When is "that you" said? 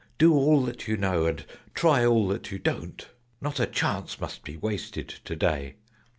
0.63-0.97, 2.29-2.57